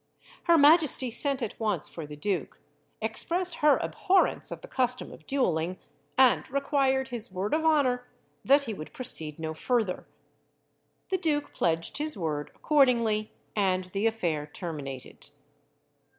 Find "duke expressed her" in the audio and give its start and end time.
2.15-3.77